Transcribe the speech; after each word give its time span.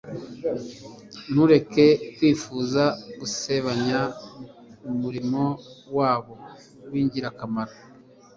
Ntureke 1.31 1.85
Kwifuza 2.15 2.83
gusebanya 3.19 3.99
umurimo 4.91 5.43
wabo 5.97 6.33
w'ingirakamaro, 6.91 7.75